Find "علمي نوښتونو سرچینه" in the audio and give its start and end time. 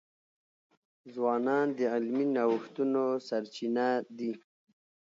1.93-3.87